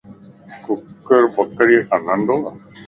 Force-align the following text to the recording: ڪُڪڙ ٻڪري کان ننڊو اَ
ڪُڪڙ 0.63 1.21
ٻڪري 1.35 1.77
کان 1.87 2.01
ننڊو 2.07 2.35
اَ 2.47 2.51